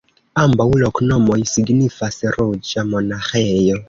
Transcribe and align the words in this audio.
Ambaŭ 0.43 0.65
loknomoj 0.83 1.37
signifas: 1.51 2.17
ruĝa 2.37 2.85
monaĥejo. 2.95 3.77